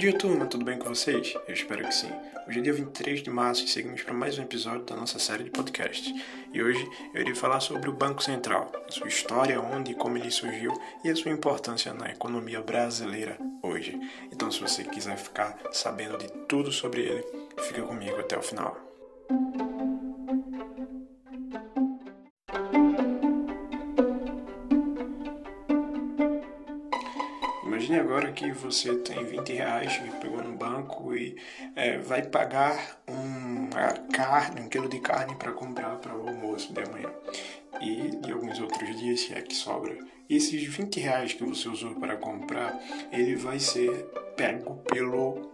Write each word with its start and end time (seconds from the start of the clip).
dia, 0.00 0.16
turma, 0.16 0.46
tudo 0.46 0.64
bem 0.64 0.78
com 0.78 0.88
vocês? 0.88 1.34
Eu 1.46 1.52
espero 1.52 1.84
que 1.84 1.94
sim. 1.94 2.10
Hoje 2.48 2.58
é 2.58 2.62
dia 2.62 2.72
23 2.72 3.22
de 3.22 3.28
março 3.28 3.66
e 3.66 3.68
seguimos 3.68 4.02
para 4.02 4.14
mais 4.14 4.38
um 4.38 4.42
episódio 4.42 4.82
da 4.86 4.96
nossa 4.96 5.18
série 5.18 5.44
de 5.44 5.50
podcasts. 5.50 6.14
E 6.54 6.62
hoje 6.62 6.88
eu 7.12 7.20
irei 7.20 7.34
falar 7.34 7.60
sobre 7.60 7.90
o 7.90 7.92
Banco 7.92 8.22
Central, 8.22 8.72
sua 8.88 9.08
história, 9.08 9.60
onde 9.60 9.90
e 9.92 9.94
como 9.94 10.16
ele 10.16 10.30
surgiu 10.30 10.72
e 11.04 11.10
a 11.10 11.14
sua 11.14 11.30
importância 11.30 11.92
na 11.92 12.08
economia 12.08 12.62
brasileira 12.62 13.36
hoje. 13.62 14.00
Então, 14.32 14.50
se 14.50 14.58
você 14.58 14.84
quiser 14.84 15.18
ficar 15.18 15.58
sabendo 15.70 16.16
de 16.16 16.28
tudo 16.48 16.72
sobre 16.72 17.02
ele, 17.02 17.24
fica 17.58 17.82
comigo 17.82 18.18
até 18.18 18.38
o 18.38 18.42
final. 18.42 18.74
Que 28.40 28.52
você 28.52 28.94
tem 28.94 29.22
20 29.22 29.52
reais 29.52 29.98
que 29.98 30.10
pegou 30.12 30.42
no 30.42 30.56
banco 30.56 31.14
e 31.14 31.36
é, 31.76 31.98
vai 31.98 32.22
pagar 32.22 33.02
uma 33.06 33.92
carne, 34.10 34.62
um 34.62 34.68
quilo 34.70 34.88
de 34.88 34.98
carne 34.98 35.34
para 35.34 35.52
comprar 35.52 35.96
para 35.96 36.16
o 36.16 36.26
almoço 36.26 36.72
de 36.72 36.80
amanhã. 36.80 37.10
E 37.82 38.16
de 38.16 38.32
alguns 38.32 38.58
outros 38.58 38.98
dias, 38.98 39.20
se 39.20 39.34
é 39.34 39.42
que 39.42 39.54
sobra. 39.54 39.94
Esses 40.28 40.62
20 40.64 41.00
reais 41.00 41.34
que 41.34 41.44
você 41.44 41.68
usou 41.68 41.94
para 41.96 42.16
comprar, 42.16 42.80
ele 43.12 43.36
vai 43.36 43.58
ser 43.58 43.90
pego 44.38 44.76
pelo 44.90 45.52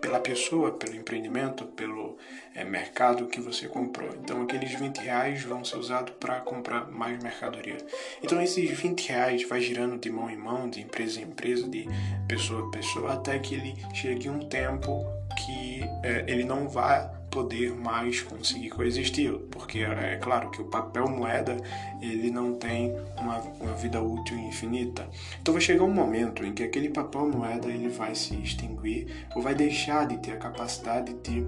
pela 0.00 0.20
pessoa, 0.20 0.72
pelo 0.72 0.96
empreendimento, 0.96 1.64
pelo 1.66 2.16
é, 2.54 2.64
mercado 2.64 3.26
que 3.26 3.40
você 3.40 3.68
comprou. 3.68 4.10
Então 4.22 4.42
aqueles 4.42 4.72
20 4.72 4.98
reais 4.98 5.42
vão 5.42 5.64
ser 5.64 5.76
usados 5.76 6.14
para 6.18 6.40
comprar 6.40 6.90
mais 6.90 7.22
mercadoria. 7.22 7.76
Então 8.22 8.40
esses 8.40 8.70
20 8.70 9.08
reais 9.08 9.48
vai 9.48 9.60
girando 9.60 9.98
de 9.98 10.10
mão 10.10 10.30
em 10.30 10.36
mão, 10.36 10.68
de 10.68 10.80
empresa 10.80 11.20
em 11.20 11.24
empresa, 11.24 11.68
de 11.68 11.88
pessoa 12.28 12.66
a 12.66 12.70
pessoa, 12.70 13.12
até 13.14 13.38
que 13.38 13.54
ele 13.54 13.74
chegue 13.94 14.28
um 14.28 14.40
tempo 14.40 15.04
que 15.44 15.82
é, 16.02 16.24
ele 16.26 16.44
não 16.44 16.68
vai 16.68 17.15
poder 17.36 17.74
mais 17.74 18.22
conseguir 18.22 18.70
coexistir, 18.70 19.30
porque 19.50 19.80
é 19.80 20.16
claro 20.16 20.50
que 20.50 20.62
o 20.62 20.64
papel 20.64 21.06
moeda 21.06 21.54
ele 22.00 22.30
não 22.30 22.54
tem 22.54 22.96
uma, 23.20 23.40
uma 23.60 23.74
vida 23.74 24.00
útil 24.00 24.38
infinita. 24.38 25.06
Então 25.42 25.52
vai 25.52 25.60
chegar 25.60 25.84
um 25.84 25.92
momento 25.92 26.42
em 26.42 26.54
que 26.54 26.62
aquele 26.62 26.88
papel 26.88 27.28
moeda 27.28 27.68
ele 27.68 27.90
vai 27.90 28.14
se 28.14 28.34
extinguir 28.36 29.28
ou 29.34 29.42
vai 29.42 29.54
deixar 29.54 30.06
de 30.06 30.16
ter 30.16 30.32
a 30.32 30.38
capacidade 30.38 31.12
de 31.12 31.46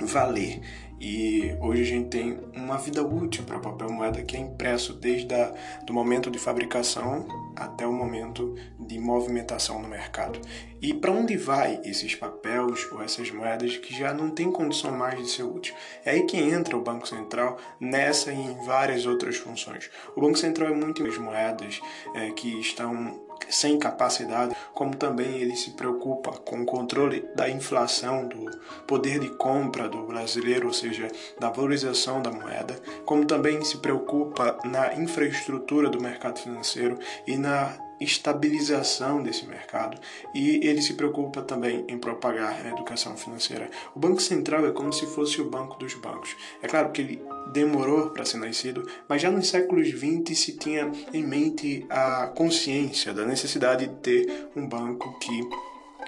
valer. 0.00 0.60
E 0.98 1.54
hoje 1.60 1.82
a 1.82 1.84
gente 1.84 2.08
tem 2.08 2.40
uma 2.54 2.78
vida 2.78 3.02
útil 3.02 3.44
para 3.44 3.58
papel 3.58 3.90
moeda 3.90 4.22
que 4.22 4.34
é 4.34 4.40
impresso 4.40 4.94
desde 4.94 5.34
a, 5.34 5.52
do 5.84 5.92
momento 5.92 6.30
de 6.30 6.38
fabricação 6.38 7.26
até 7.54 7.86
o 7.86 7.92
momento 7.92 8.54
de 8.80 8.98
movimentação 8.98 9.80
no 9.80 9.88
mercado. 9.88 10.40
E 10.80 10.94
para 10.94 11.12
onde 11.12 11.36
vai 11.36 11.80
esses 11.84 12.14
papéis 12.14 12.90
ou 12.90 13.02
essas 13.02 13.30
moedas 13.30 13.76
que 13.76 13.94
já 13.94 14.14
não 14.14 14.30
tem 14.30 14.50
condição 14.50 14.90
mais 14.90 15.18
de 15.18 15.28
ser 15.28 15.42
útil? 15.42 15.74
É 16.02 16.12
aí 16.12 16.22
que 16.24 16.38
entra 16.38 16.76
o 16.76 16.82
Banco 16.82 17.06
Central 17.06 17.58
nessa 17.78 18.32
e 18.32 18.40
em 18.40 18.64
várias 18.64 19.04
outras 19.04 19.36
funções. 19.36 19.90
O 20.14 20.20
Banco 20.22 20.38
Central 20.38 20.70
é 20.70 20.74
muito 20.74 21.04
as 21.06 21.18
moedas 21.18 21.78
é, 22.14 22.30
que 22.30 22.58
estão 22.58 23.26
sem 23.50 23.78
capacidade, 23.78 24.55
como 24.76 24.94
também 24.94 25.38
ele 25.38 25.56
se 25.56 25.70
preocupa 25.70 26.32
com 26.32 26.60
o 26.60 26.66
controle 26.66 27.26
da 27.34 27.48
inflação, 27.48 28.28
do 28.28 28.50
poder 28.86 29.18
de 29.18 29.30
compra 29.30 29.88
do 29.88 30.06
brasileiro, 30.06 30.66
ou 30.66 30.72
seja, 30.72 31.08
da 31.40 31.48
valorização 31.48 32.20
da 32.20 32.30
moeda, 32.30 32.78
como 33.06 33.24
também 33.24 33.64
se 33.64 33.78
preocupa 33.78 34.58
na 34.66 34.94
infraestrutura 34.94 35.88
do 35.88 35.98
mercado 35.98 36.38
financeiro 36.38 36.98
e 37.26 37.38
na 37.38 37.85
estabilização 38.00 39.22
desse 39.22 39.46
mercado 39.46 39.98
e 40.34 40.66
ele 40.66 40.82
se 40.82 40.94
preocupa 40.94 41.42
também 41.42 41.84
em 41.88 41.98
propagar 41.98 42.64
a 42.64 42.68
educação 42.68 43.16
financeira. 43.16 43.70
O 43.94 43.98
Banco 43.98 44.20
Central 44.20 44.66
é 44.66 44.72
como 44.72 44.92
se 44.92 45.06
fosse 45.06 45.40
o 45.40 45.48
banco 45.48 45.78
dos 45.78 45.94
bancos. 45.94 46.36
É 46.62 46.68
claro 46.68 46.90
que 46.90 47.00
ele 47.00 47.22
demorou 47.52 48.10
para 48.10 48.24
ser 48.24 48.38
nascido, 48.38 48.86
mas 49.08 49.22
já 49.22 49.30
nos 49.30 49.48
séculos 49.48 49.90
20 49.90 50.34
se 50.34 50.56
tinha 50.56 50.90
em 51.12 51.22
mente 51.22 51.86
a 51.88 52.26
consciência 52.28 53.14
da 53.14 53.24
necessidade 53.24 53.86
de 53.86 53.94
ter 53.96 54.48
um 54.54 54.66
banco 54.66 55.18
que 55.18 55.40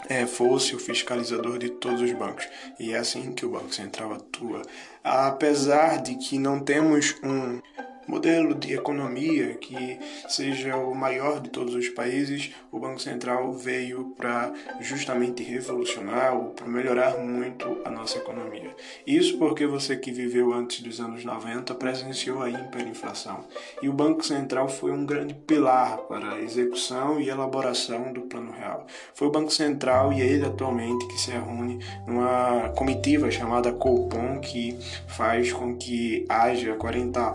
é, 0.08 0.26
fosse 0.26 0.74
o 0.74 0.78
fiscalizador 0.78 1.58
de 1.58 1.70
todos 1.70 2.00
os 2.00 2.12
bancos. 2.12 2.48
E 2.78 2.92
é 2.92 2.98
assim 2.98 3.32
que 3.32 3.44
o 3.44 3.50
Banco 3.50 3.74
Central 3.74 4.12
atua. 4.12 4.62
Apesar 5.02 6.02
de 6.02 6.16
que 6.16 6.38
não 6.38 6.60
temos 6.60 7.16
um 7.22 7.60
modelo 8.08 8.54
de 8.54 8.72
economia 8.72 9.54
que 9.54 10.00
seja 10.28 10.76
o 10.76 10.94
maior 10.94 11.40
de 11.40 11.50
todos 11.50 11.74
os 11.74 11.90
países, 11.90 12.50
o 12.72 12.80
Banco 12.80 12.98
Central 12.98 13.52
veio 13.52 14.14
para 14.16 14.52
justamente 14.80 15.42
revolucionar 15.42 16.34
ou 16.34 16.46
para 16.46 16.66
melhorar 16.66 17.18
muito 17.18 17.78
a 17.84 17.90
nossa 17.90 18.16
economia. 18.16 18.74
Isso 19.06 19.36
porque 19.36 19.66
você 19.66 19.94
que 19.96 20.10
viveu 20.10 20.54
antes 20.54 20.80
dos 20.80 21.00
anos 21.00 21.22
90 21.22 21.74
presenciou 21.74 22.42
a 22.42 22.48
hiperinflação. 22.48 23.44
E 23.82 23.88
o 23.88 23.92
Banco 23.92 24.24
Central 24.24 24.68
foi 24.68 24.90
um 24.90 25.04
grande 25.04 25.34
pilar 25.34 25.98
para 25.98 26.32
a 26.32 26.40
execução 26.40 27.20
e 27.20 27.28
elaboração 27.28 28.12
do 28.12 28.22
Plano 28.22 28.52
Real. 28.52 28.86
Foi 29.12 29.28
o 29.28 29.30
Banco 29.30 29.52
Central 29.52 30.12
e 30.12 30.22
ele 30.22 30.46
atualmente 30.46 31.06
que 31.08 31.20
se 31.20 31.30
reúne 31.30 31.78
numa 32.06 32.70
comitiva 32.70 33.30
chamada 33.30 33.70
Copom 33.72 34.40
que 34.40 34.78
faz 35.08 35.52
com 35.52 35.76
que 35.76 36.24
haja 36.28 36.74
40 36.74 37.34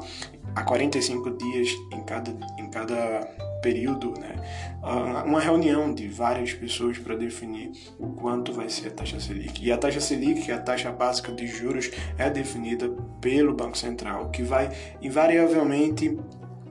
a 0.63 0.65
45 0.65 1.31
dias 1.31 1.69
em 1.91 2.01
cada, 2.03 2.31
em 2.57 2.69
cada 2.69 3.27
período, 3.61 4.13
né, 4.19 4.35
ah, 4.81 5.23
uma 5.25 5.39
reunião 5.39 5.93
de 5.93 6.07
várias 6.07 6.53
pessoas 6.53 6.97
para 6.97 7.15
definir 7.15 7.71
o 7.99 8.07
quanto 8.07 8.51
vai 8.51 8.69
ser 8.69 8.87
a 8.87 8.91
taxa 8.91 9.19
Selic. 9.19 9.65
E 9.65 9.71
a 9.71 9.77
taxa 9.77 9.99
Selic, 10.01 10.41
que 10.41 10.51
é 10.51 10.55
a 10.55 10.59
taxa 10.59 10.91
básica 10.91 11.31
de 11.31 11.47
juros, 11.47 11.91
é 12.17 12.29
definida 12.29 12.89
pelo 13.21 13.53
Banco 13.53 13.77
Central, 13.77 14.29
que 14.31 14.43
vai 14.43 14.69
invariavelmente 15.01 16.17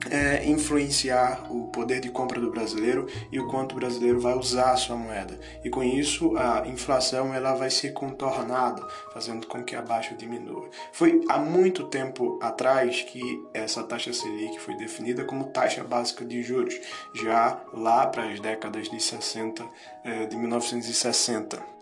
é, 0.09 0.45
influenciar 0.45 1.45
o 1.49 1.67
poder 1.67 1.99
de 1.99 2.09
compra 2.09 2.39
do 2.39 2.51
brasileiro 2.51 3.07
e 3.31 3.39
o 3.39 3.47
quanto 3.47 3.73
o 3.73 3.75
brasileiro 3.75 4.19
vai 4.19 4.33
usar 4.33 4.71
a 4.71 4.77
sua 4.77 4.95
moeda. 4.95 5.39
E 5.63 5.69
com 5.69 5.83
isso 5.83 6.35
a 6.37 6.67
inflação 6.67 7.33
ela 7.33 7.53
vai 7.53 7.69
ser 7.69 7.93
contornada, 7.93 8.85
fazendo 9.13 9.47
com 9.47 9.63
que 9.63 9.75
a 9.75 9.81
baixa 9.81 10.15
diminua. 10.15 10.69
Foi 10.91 11.21
há 11.29 11.37
muito 11.37 11.85
tempo 11.85 12.39
atrás 12.41 13.01
que 13.01 13.21
essa 13.53 13.83
taxa 13.83 14.13
Selic 14.13 14.59
foi 14.59 14.75
definida 14.75 15.23
como 15.23 15.45
taxa 15.45 15.83
básica 15.83 16.25
de 16.25 16.41
juros, 16.41 16.79
já 17.13 17.61
lá 17.73 18.07
para 18.07 18.29
as 18.29 18.39
décadas 18.39 18.89
de 18.89 19.01
60, 19.01 19.65
é, 20.03 20.25
de 20.25 20.35
1960. 20.35 21.73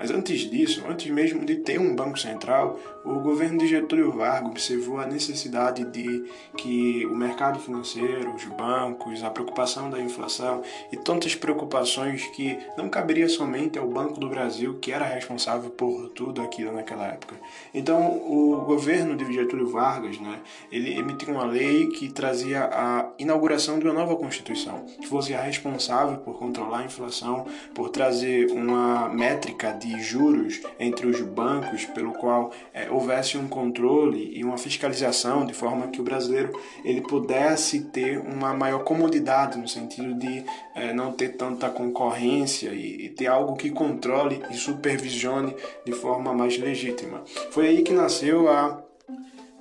Mas 0.00 0.10
antes 0.10 0.50
disso, 0.50 0.82
antes 0.88 1.10
mesmo 1.10 1.44
de 1.44 1.56
ter 1.56 1.78
um 1.78 1.94
Banco 1.94 2.18
Central, 2.18 2.80
o 3.04 3.20
governo 3.20 3.58
de 3.58 3.66
Getúlio 3.66 4.10
Vargas 4.12 4.50
observou 4.50 4.98
a 4.98 5.04
necessidade 5.04 5.84
de 5.84 6.24
que 6.56 7.04
o 7.04 7.14
mercado 7.14 7.58
financeiro, 7.58 8.34
os 8.34 8.46
bancos, 8.46 9.22
a 9.22 9.28
preocupação 9.28 9.90
da 9.90 10.00
inflação 10.00 10.62
e 10.90 10.96
tantas 10.96 11.34
preocupações 11.34 12.24
que 12.28 12.58
não 12.78 12.88
caberia 12.88 13.28
somente 13.28 13.78
ao 13.78 13.86
Banco 13.88 14.18
do 14.18 14.30
Brasil, 14.30 14.78
que 14.80 14.90
era 14.90 15.04
responsável 15.04 15.68
por 15.68 16.08
tudo 16.08 16.40
aquilo 16.40 16.72
naquela 16.72 17.06
época. 17.06 17.36
Então, 17.74 18.16
o 18.26 18.64
governo 18.64 19.14
de 19.14 19.30
Getúlio 19.30 19.68
Vargas, 19.68 20.18
né, 20.18 20.40
ele 20.72 20.98
emitiu 20.98 21.34
uma 21.34 21.44
lei 21.44 21.88
que 21.88 22.10
trazia 22.10 22.70
a 22.72 23.10
inauguração 23.18 23.78
de 23.78 23.84
uma 23.84 23.92
nova 23.92 24.16
Constituição, 24.16 24.86
que 24.98 25.06
fosse 25.06 25.34
a 25.34 25.42
responsável 25.42 26.16
por 26.16 26.38
controlar 26.38 26.78
a 26.78 26.84
inflação, 26.84 27.46
por 27.74 27.90
trazer 27.90 28.50
uma 28.50 29.10
métrica 29.10 29.72
de 29.74 29.89
de 29.90 30.02
juros 30.02 30.60
entre 30.78 31.06
os 31.06 31.20
bancos, 31.20 31.84
pelo 31.86 32.12
qual 32.12 32.52
é, 32.72 32.90
houvesse 32.90 33.36
um 33.36 33.48
controle 33.48 34.30
e 34.34 34.44
uma 34.44 34.56
fiscalização 34.56 35.44
de 35.44 35.52
forma 35.52 35.88
que 35.88 36.00
o 36.00 36.04
brasileiro 36.04 36.52
ele 36.84 37.00
pudesse 37.00 37.80
ter 37.80 38.18
uma 38.18 38.54
maior 38.54 38.84
comodidade 38.84 39.58
no 39.58 39.68
sentido 39.68 40.14
de 40.14 40.44
é, 40.74 40.92
não 40.92 41.12
ter 41.12 41.30
tanta 41.30 41.68
concorrência 41.68 42.70
e, 42.70 43.06
e 43.06 43.08
ter 43.10 43.26
algo 43.26 43.56
que 43.56 43.70
controle 43.70 44.42
e 44.50 44.54
supervisione 44.54 45.54
de 45.84 45.92
forma 45.92 46.32
mais 46.32 46.56
legítima. 46.58 47.22
Foi 47.50 47.68
aí 47.68 47.82
que 47.82 47.92
nasceu 47.92 48.48
a 48.48 48.82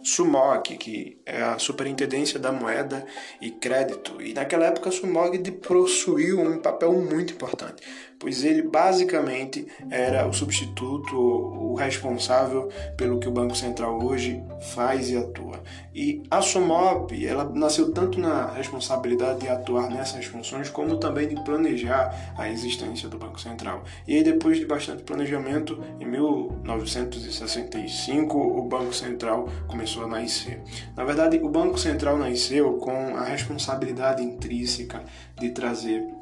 SUMOG, 0.03 0.77
que 0.77 1.17
é 1.25 1.41
a 1.41 1.59
Superintendência 1.59 2.39
da 2.39 2.51
Moeda 2.51 3.05
e 3.41 3.51
Crédito. 3.51 4.21
E 4.21 4.33
naquela 4.33 4.65
época 4.65 4.89
a 4.89 4.91
SUMOG 4.91 5.39
possuiu 5.51 6.39
um 6.39 6.57
papel 6.57 6.93
muito 6.93 7.33
importante, 7.33 7.83
pois 8.19 8.43
ele 8.43 8.63
basicamente 8.63 9.65
era 9.89 10.27
o 10.27 10.33
substituto, 10.33 11.15
o 11.15 11.73
responsável 11.75 12.67
pelo 12.97 13.17
que 13.19 13.29
o 13.29 13.31
Banco 13.31 13.55
Central 13.55 14.03
hoje 14.03 14.43
faz 14.73 15.09
e 15.09 15.15
atua. 15.17 15.63
E 15.95 16.21
a 16.29 16.41
SUMOB, 16.41 17.25
ela 17.25 17.45
nasceu 17.45 17.93
tanto 17.93 18.19
na 18.19 18.51
responsabilidade 18.51 19.39
de 19.39 19.47
atuar 19.47 19.89
nessas 19.89 20.25
funções, 20.25 20.69
como 20.69 20.97
também 20.97 21.29
de 21.29 21.41
planejar 21.43 22.33
a 22.37 22.49
existência 22.49 23.07
do 23.07 23.17
Banco 23.17 23.39
Central. 23.39 23.85
E 24.07 24.15
aí 24.15 24.23
depois 24.23 24.57
de 24.57 24.65
bastante 24.65 25.03
planejamento, 25.03 25.79
em 25.99 26.05
1965, 26.05 28.37
o 28.37 28.63
Banco 28.63 28.93
Central 28.93 29.47
começou 29.67 30.03
a 30.03 30.07
nascer. 30.07 30.61
Na 30.95 31.03
verdade, 31.05 31.39
o 31.41 31.49
Banco 31.49 31.77
Central 31.77 32.17
nasceu 32.17 32.73
com 32.73 33.15
a 33.15 33.23
responsabilidade 33.23 34.23
intrínseca 34.23 35.03
de 35.39 35.51
trazer 35.51 36.18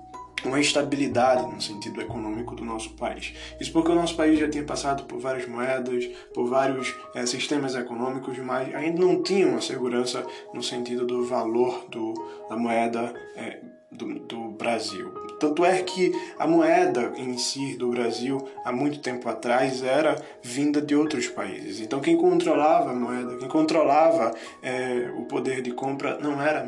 uma 0.48 0.60
estabilidade 0.60 1.46
no 1.46 1.62
sentido 1.62 2.02
econômico 2.02 2.56
do 2.56 2.64
nosso 2.64 2.92
país. 2.92 3.34
Isso 3.60 3.72
porque 3.72 3.92
o 3.92 3.96
nosso 3.96 4.16
país 4.16 4.40
já 4.40 4.50
tinha 4.50 4.64
passado 4.64 5.04
por 5.04 5.20
várias 5.20 5.48
moedas, 5.48 6.06
por 6.34 6.48
vários 6.48 6.96
é, 7.14 7.26
sistemas 7.26 7.76
econômicos, 7.76 8.38
mas 8.40 8.74
ainda 8.74 9.00
não 9.00 9.22
tinha 9.22 9.48
uma 9.48 9.62
segurança 9.62 10.26
no 10.54 10.64
sentido 10.64 11.06
do 11.06 11.26
valor 11.26 11.88
do, 11.90 12.14
da 12.50 12.56
moeda 12.56 13.14
é, 13.36 13.60
do, 13.92 14.20
do, 14.20 14.48
Brasil. 14.50 15.14
Tanto 15.40 15.64
é 15.64 15.82
que 15.84 16.12
a 16.38 16.48
moeda 16.48 17.14
em 17.16 17.38
si 17.38 17.76
do 17.76 17.90
Brasil, 17.90 18.48
há 18.66 18.72
muito 18.72 19.00
tempo 19.00 19.30
atrás, 19.30 19.84
era 19.84 20.16
vinda 20.42 20.82
de 20.82 20.96
outros 20.96 21.28
países. 21.28 21.80
Então, 21.80 22.00
quem 22.00 22.18
controlava 22.18 22.92
a 22.92 22.96
moeda, 22.96 23.38
quem 23.38 23.48
controlava 23.48 24.34
é, 24.62 25.12
o 25.16 25.26
poder 25.26 25.62
de 25.62 25.72
compra, 25.72 26.18
não 26.20 26.42
era 26.42 26.68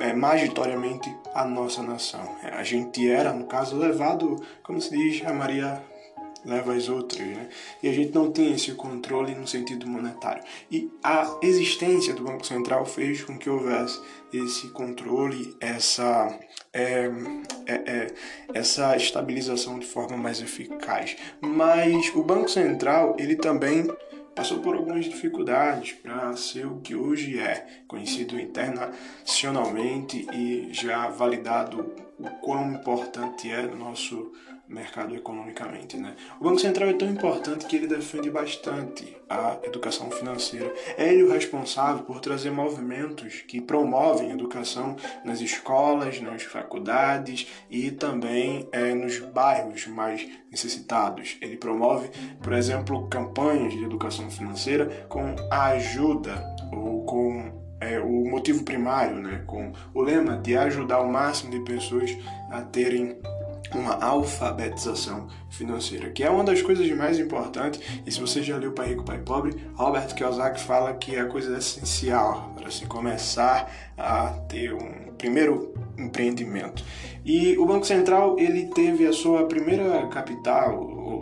é, 0.00 0.12
majoritariamente 0.12 1.14
a 1.34 1.44
nossa 1.44 1.82
nação. 1.82 2.36
A 2.42 2.62
gente 2.62 3.08
era, 3.08 3.32
no 3.32 3.46
caso, 3.46 3.76
levado, 3.76 4.36
como 4.62 4.80
se 4.80 4.90
diz, 4.90 5.26
a 5.26 5.32
Maria 5.32 5.82
leva 6.44 6.74
as 6.74 6.88
outras, 6.88 7.26
né? 7.26 7.48
E 7.82 7.88
a 7.88 7.92
gente 7.92 8.14
não 8.14 8.30
tem 8.30 8.52
esse 8.52 8.72
controle 8.72 9.34
no 9.34 9.46
sentido 9.46 9.86
monetário. 9.86 10.42
E 10.70 10.90
a 11.02 11.38
existência 11.42 12.14
do 12.14 12.24
Banco 12.24 12.46
Central 12.46 12.84
fez 12.84 13.22
com 13.22 13.38
que 13.38 13.48
houvesse 13.48 14.00
esse 14.32 14.68
controle, 14.68 15.54
essa, 15.60 16.38
é, 16.72 17.10
é, 17.66 17.74
é, 17.74 18.06
essa 18.54 18.96
estabilização 18.96 19.78
de 19.78 19.86
forma 19.86 20.16
mais 20.16 20.40
eficaz. 20.40 21.16
Mas 21.40 22.10
o 22.14 22.22
Banco 22.22 22.48
Central, 22.48 23.14
ele 23.18 23.36
também 23.36 23.86
passou 24.34 24.60
por 24.60 24.74
algumas 24.74 25.04
dificuldades 25.04 25.92
para 25.92 26.34
ser 26.36 26.66
o 26.66 26.80
que 26.80 26.94
hoje 26.94 27.38
é, 27.38 27.66
conhecido 27.86 28.40
internacionalmente 28.40 30.26
e 30.32 30.68
já 30.72 31.08
validado 31.08 31.92
o 32.18 32.30
quão 32.40 32.72
importante 32.72 33.50
é 33.50 33.62
no 33.62 33.76
nosso 33.76 34.32
mercado 34.68 35.14
economicamente. 35.14 35.96
Né? 35.96 36.14
O 36.40 36.44
Banco 36.44 36.58
Central 36.58 36.88
é 36.88 36.94
tão 36.94 37.08
importante 37.08 37.66
que 37.66 37.76
ele 37.76 37.86
defende 37.86 38.30
bastante 38.30 39.16
a 39.28 39.58
educação 39.62 40.10
financeira. 40.10 40.72
É 40.96 41.12
ele 41.12 41.24
o 41.24 41.32
responsável 41.32 42.04
por 42.04 42.20
trazer 42.20 42.50
movimentos 42.50 43.42
que 43.42 43.60
promovem 43.60 44.30
educação 44.30 44.96
nas 45.24 45.40
escolas, 45.40 46.20
nas 46.20 46.42
faculdades 46.42 47.46
e 47.70 47.90
também 47.90 48.68
é, 48.72 48.94
nos 48.94 49.18
bairros 49.18 49.86
mais 49.86 50.26
necessitados. 50.50 51.36
Ele 51.40 51.56
promove, 51.56 52.10
por 52.42 52.52
exemplo, 52.52 53.08
campanhas 53.08 53.72
de 53.72 53.84
educação 53.84 54.30
financeira 54.30 55.06
com 55.08 55.34
a 55.50 55.66
ajuda 55.68 56.42
ou 56.72 57.04
com 57.04 57.62
é, 57.82 57.98
o 57.98 58.30
motivo 58.30 58.62
primário, 58.62 59.16
né, 59.16 59.42
com 59.46 59.72
o 59.92 60.02
lema 60.02 60.36
de 60.36 60.56
ajudar 60.56 61.00
o 61.00 61.10
máximo 61.10 61.50
de 61.50 61.60
pessoas 61.60 62.16
a 62.50 62.62
terem 62.62 63.18
uma 63.78 63.94
alfabetização 64.02 65.28
financeira, 65.48 66.10
que 66.10 66.22
é 66.22 66.30
uma 66.30 66.44
das 66.44 66.62
coisas 66.62 66.88
mais 66.96 67.18
importantes. 67.18 67.80
E 68.06 68.10
se 68.10 68.20
você 68.20 68.42
já 68.42 68.56
leu 68.56 68.72
Pai 68.72 68.88
Rico, 68.88 69.04
Pai 69.04 69.18
Pobre, 69.18 69.54
Robert 69.74 70.14
Kiyosaki 70.14 70.60
fala 70.60 70.94
que 70.94 71.16
é 71.16 71.20
a 71.20 71.26
coisa 71.26 71.56
essencial 71.56 72.52
para 72.56 72.70
se 72.70 72.86
começar 72.86 73.70
a 73.96 74.28
ter 74.48 74.72
um 74.72 75.12
primeiro 75.18 75.72
empreendimento. 75.96 76.84
E 77.24 77.56
o 77.56 77.64
Banco 77.64 77.86
Central 77.86 78.38
ele 78.38 78.66
teve 78.66 79.06
a 79.06 79.12
sua 79.12 79.46
primeira 79.46 80.06
capital, 80.08 80.74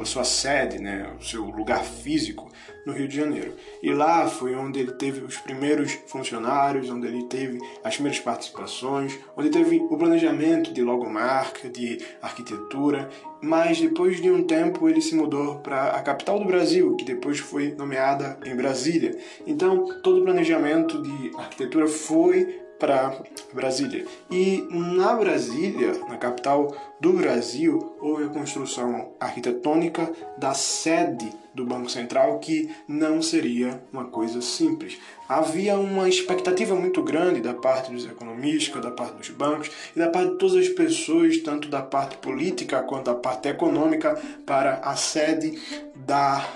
a 0.02 0.06
sua 0.06 0.24
sede, 0.24 0.80
né, 0.80 1.12
o 1.18 1.24
seu 1.24 1.44
lugar 1.44 1.84
físico 1.84 2.50
no 2.86 2.92
Rio 2.92 3.08
de 3.08 3.16
Janeiro. 3.16 3.54
E 3.82 3.92
lá 3.92 4.26
foi 4.26 4.54
onde 4.54 4.80
ele 4.80 4.92
teve 4.92 5.20
os 5.24 5.36
primeiros 5.36 5.92
funcionários, 6.06 6.90
onde 6.90 7.06
ele 7.06 7.24
teve 7.24 7.58
as 7.84 7.94
primeiras 7.94 8.20
participações, 8.20 9.18
onde 9.36 9.50
teve 9.50 9.78
o 9.78 9.96
planejamento 9.96 10.72
de 10.72 10.82
logomarca, 10.82 11.68
de 11.68 11.98
arquitetura. 12.22 13.08
Mas 13.42 13.80
depois 13.80 14.20
de 14.20 14.30
um 14.30 14.44
tempo 14.44 14.88
ele 14.88 15.00
se 15.00 15.14
mudou 15.14 15.60
para 15.60 15.90
a 15.90 16.02
capital 16.02 16.38
do 16.38 16.44
Brasil, 16.44 16.96
que 16.96 17.04
depois 17.04 17.38
foi 17.38 17.72
nomeada 17.72 18.38
em 18.44 18.54
Brasília. 18.54 19.16
Então 19.46 20.00
todo 20.02 20.20
o 20.20 20.24
planejamento 20.24 21.00
de 21.02 21.32
arquitetura 21.36 21.86
foi 21.86 22.60
para 22.80 23.14
Brasília. 23.52 24.06
E 24.30 24.66
na 24.70 25.12
Brasília, 25.12 25.92
na 26.08 26.16
capital 26.16 26.74
do 26.98 27.12
Brasil, 27.12 27.94
houve 28.00 28.24
a 28.24 28.28
construção 28.28 29.12
arquitetônica 29.20 30.10
da 30.38 30.54
sede 30.54 31.30
do 31.54 31.64
Banco 31.64 31.90
Central, 31.90 32.38
que 32.38 32.70
não 32.88 33.20
seria 33.20 33.82
uma 33.92 34.04
coisa 34.04 34.40
simples. 34.40 34.98
Havia 35.28 35.76
uma 35.76 36.08
expectativa 36.08 36.74
muito 36.74 37.02
grande 37.02 37.40
da 37.40 37.52
parte 37.52 37.92
dos 37.92 38.06
economistas, 38.06 38.82
da 38.82 38.90
parte 38.90 39.16
dos 39.18 39.28
bancos 39.28 39.70
e 39.94 39.98
da 39.98 40.08
parte 40.08 40.32
de 40.32 40.38
todas 40.38 40.56
as 40.56 40.68
pessoas, 40.68 41.38
tanto 41.38 41.68
da 41.68 41.82
parte 41.82 42.16
política 42.16 42.82
quanto 42.82 43.06
da 43.06 43.14
parte 43.14 43.48
econômica, 43.48 44.20
para 44.46 44.76
a 44.76 44.96
sede 44.96 45.60
da 45.94 46.48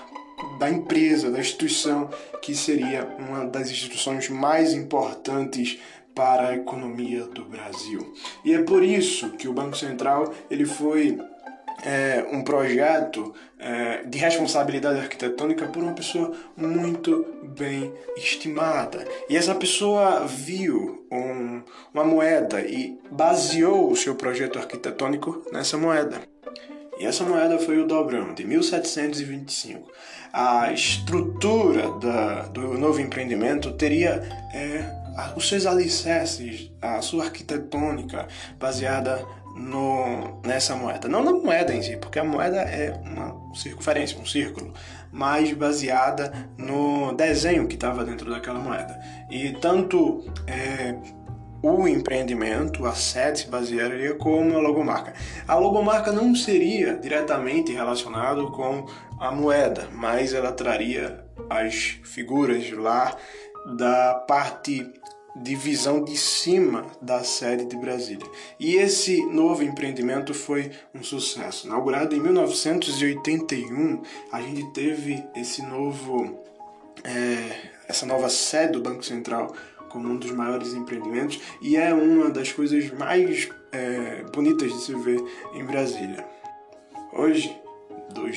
da 0.58 0.68
empresa, 0.68 1.30
da 1.30 1.38
instituição, 1.38 2.10
que 2.42 2.54
seria 2.54 3.08
uma 3.18 3.46
das 3.46 3.70
instituições 3.70 4.28
mais 4.28 4.74
importantes 4.74 5.78
para 6.14 6.48
a 6.48 6.54
economia 6.54 7.24
do 7.24 7.44
Brasil. 7.44 8.14
E 8.44 8.54
é 8.54 8.62
por 8.62 8.82
isso 8.82 9.30
que 9.30 9.48
o 9.48 9.52
Banco 9.52 9.76
Central 9.76 10.32
ele 10.50 10.64
foi 10.64 11.18
é, 11.84 12.26
um 12.32 12.42
projeto 12.42 13.34
é, 13.58 14.04
de 14.04 14.18
responsabilidade 14.18 15.00
arquitetônica 15.00 15.66
por 15.66 15.82
uma 15.82 15.92
pessoa 15.92 16.32
muito 16.56 17.26
bem 17.58 17.92
estimada. 18.16 19.06
E 19.28 19.36
essa 19.36 19.54
pessoa 19.54 20.26
viu 20.26 21.06
um, 21.10 21.62
uma 21.92 22.04
moeda 22.04 22.60
e 22.60 22.98
baseou 23.10 23.90
o 23.90 23.96
seu 23.96 24.14
projeto 24.14 24.58
arquitetônico 24.58 25.42
nessa 25.52 25.76
moeda. 25.76 26.20
E 26.98 27.06
essa 27.06 27.24
moeda 27.24 27.58
foi 27.58 27.78
o 27.78 27.86
Dobrão, 27.86 28.34
de 28.34 28.44
1725. 28.44 29.90
A 30.32 30.72
estrutura 30.72 31.90
da, 31.98 32.42
do 32.46 32.78
novo 32.78 33.00
empreendimento 33.00 33.72
teria 33.72 34.22
é, 34.54 35.03
os 35.36 35.48
seus 35.48 35.66
alicerces, 35.66 36.70
a 36.80 37.00
sua 37.00 37.24
arquitetônica 37.24 38.26
baseada 38.58 39.24
no, 39.54 40.40
nessa 40.44 40.74
moeda. 40.74 41.08
Não 41.08 41.22
na 41.22 41.32
moeda 41.32 41.74
em 41.74 41.82
si, 41.82 41.96
porque 41.96 42.18
a 42.18 42.24
moeda 42.24 42.56
é 42.56 42.92
uma 43.04 43.54
circunferência, 43.54 44.18
um 44.18 44.26
círculo, 44.26 44.72
mas 45.12 45.52
baseada 45.52 46.32
no 46.58 47.12
desenho 47.12 47.68
que 47.68 47.74
estava 47.74 48.04
dentro 48.04 48.30
daquela 48.30 48.58
moeda. 48.58 48.98
E 49.30 49.52
tanto 49.52 50.24
é, 50.46 50.96
o 51.62 51.86
empreendimento, 51.86 52.84
a 52.84 52.92
sede 52.92 53.40
se 53.40 53.48
basearia 53.48 54.14
como 54.16 54.56
a 54.56 54.60
logomarca. 54.60 55.14
A 55.46 55.54
logomarca 55.54 56.12
não 56.12 56.34
seria 56.34 56.96
diretamente 56.96 57.72
relacionado 57.72 58.50
com 58.50 58.86
a 59.20 59.30
moeda, 59.30 59.88
mas 59.92 60.34
ela 60.34 60.52
traria 60.52 61.24
as 61.48 62.00
figuras 62.02 62.70
lá 62.72 63.16
da 63.78 64.14
parte 64.28 64.86
de 65.34 65.54
visão 65.54 66.02
de 66.02 66.16
cima 66.16 66.86
da 67.02 67.24
sede 67.24 67.64
de 67.64 67.76
Brasília. 67.76 68.26
E 68.58 68.76
esse 68.76 69.24
novo 69.26 69.62
empreendimento 69.62 70.32
foi 70.32 70.70
um 70.94 71.02
sucesso. 71.02 71.66
Inaugurado 71.66 72.14
em 72.14 72.20
1981, 72.20 74.02
a 74.30 74.40
gente 74.40 74.72
teve 74.72 75.24
esse 75.34 75.62
novo, 75.62 76.40
é, 77.02 77.70
essa 77.88 78.06
nova 78.06 78.28
sede 78.28 78.74
do 78.74 78.80
Banco 78.80 79.04
Central 79.04 79.54
como 79.88 80.08
um 80.08 80.16
dos 80.16 80.32
maiores 80.32 80.74
empreendimentos 80.74 81.40
e 81.62 81.76
é 81.76 81.94
uma 81.94 82.28
das 82.28 82.52
coisas 82.52 82.90
mais 82.90 83.48
é, 83.70 84.24
bonitas 84.32 84.72
de 84.72 84.80
se 84.80 84.94
ver 84.94 85.22
em 85.54 85.64
Brasília. 85.64 86.26
Hoje 87.12 87.63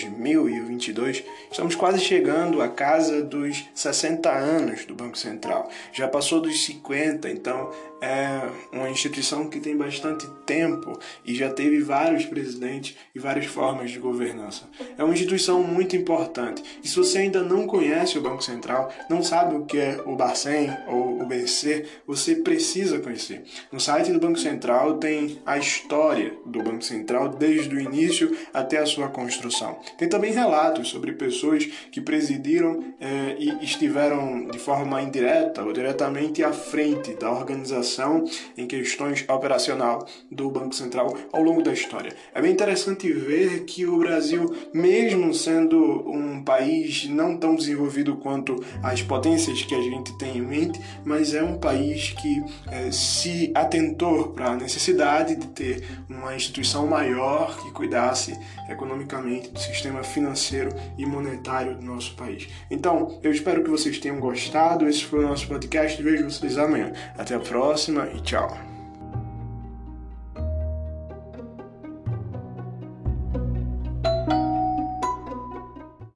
2022, 0.04 1.24
estamos 1.52 1.76
quase 1.76 2.00
chegando 2.00 2.62
à 2.62 2.68
casa 2.68 3.22
dos 3.22 3.66
60 3.74 4.30
anos 4.30 4.86
do 4.86 4.94
Banco 4.94 5.18
Central. 5.18 5.70
Já 5.92 6.08
passou 6.08 6.42
dos 6.42 6.66
50, 6.66 7.30
então 7.30 7.72
é 8.02 8.42
uma 8.72 8.90
instituição 8.90 9.50
que 9.50 9.60
tem 9.60 9.76
bastante 9.76 10.28
tempo 10.46 10.98
e 11.26 11.34
já 11.34 11.50
teve 11.50 11.80
vários 11.80 12.26
presidentes 12.26 12.96
e 13.14 13.20
várias 13.20 13.46
formas 13.46 13.92
de 13.92 14.00
governança. 14.00 14.70
É 14.98 15.04
uma 15.04 15.14
instituição 15.14 15.64
muito 15.64 15.96
importante. 15.96 16.64
E 16.84 16.88
se 16.88 16.96
você 16.96 17.20
ainda 17.20 17.42
não 17.42 17.66
conhece 17.66 18.18
o 18.18 18.22
Banco 18.22 18.44
Central, 18.44 18.92
não 19.10 19.24
sabe 19.24 19.56
o 19.56 19.66
que 19.66 19.78
é 19.78 20.02
o 20.06 20.16
Bacen 20.16 20.70
ou 20.88 21.22
o 21.22 21.26
BC, 21.26 21.86
você 22.06 22.36
precisa 22.36 23.00
conhecer. 23.00 23.44
No 23.72 23.80
site 23.80 24.12
do 24.12 24.20
Banco 24.20 24.40
Central 24.40 24.98
tem 24.98 25.40
a 25.46 25.58
história 25.58 26.34
do 26.46 26.62
Banco 26.62 26.84
Central 26.84 27.30
desde 27.30 27.76
o 27.76 27.80
início 27.80 28.36
até 28.54 28.78
a 28.78 28.86
sua 28.86 29.08
construção. 29.08 29.80
Tem 29.98 30.08
também 30.08 30.32
relatos 30.32 30.90
sobre 30.90 31.14
pessoas 31.14 31.66
que 31.92 32.02
presidiram 32.02 32.94
eh, 33.00 33.36
e 33.40 33.64
estiveram 33.64 34.46
de 34.48 34.60
forma 34.60 35.02
indireta 35.02 35.64
ou 35.64 35.74
diretamente 35.74 36.44
à 36.44 36.52
frente 36.52 37.14
da 37.14 37.32
organização 37.32 37.87
atuação 37.88 38.26
em 38.58 38.68
questões 38.68 39.26
operacional 39.30 40.06
do 40.30 40.50
Banco 40.52 40.76
Central 40.76 41.16
ao 41.32 41.42
longo 41.42 41.64
da 41.64 41.72
história. 41.72 42.14
É 42.34 42.42
bem 42.42 42.52
interessante 42.52 43.12
ver 43.12 43.64
que 43.64 43.86
o 43.86 43.98
Brasil, 43.98 44.54
mesmo 44.74 45.34
sendo 45.34 45.78
um 46.10 46.44
país 46.44 47.08
não 47.08 47.38
tão 47.38 47.56
desenvolvido 47.56 48.18
quanto 48.18 48.62
as 48.84 49.02
potências 49.02 49.64
que 49.64 49.74
a 49.74 49.82
gente 49.82 50.16
tem 50.18 50.38
em 50.38 50.42
mente, 50.42 50.80
mas 51.06 51.34
é 51.34 51.42
um 51.42 51.58
país 51.58 52.10
que 52.12 52.44
é, 52.70 52.92
se 52.92 53.52
atentou 53.56 54.30
para 54.30 54.52
a 54.52 54.56
necessidade 54.56 55.36
de 55.36 55.48
ter 55.48 55.88
uma 56.10 56.36
instituição 56.36 56.86
maior 56.86 57.58
que 57.62 57.72
cuidasse 57.72 58.38
economicamente 58.70 59.50
do 59.50 59.60
sistema 59.60 60.04
financeiro 60.04 60.72
e 60.98 61.06
monetário 61.06 61.76
do 61.76 61.86
nosso 61.86 62.16
país. 62.16 62.48
Então, 62.70 63.20
eu 63.24 63.32
espero 63.32 63.64
que 63.64 63.70
vocês 63.70 63.98
tenham 64.00 64.20
gostado. 64.20 64.88
Esse 64.88 65.06
foi 65.06 65.24
o 65.24 65.28
nosso 65.28 65.48
podcast. 65.48 66.02
Vejo 66.02 66.30
vocês 66.30 66.58
amanhã. 66.58 66.92
Até 67.18 67.36
a 67.36 67.40
próxima 67.40 67.77
e 68.08 68.22
tchau. 68.22 68.77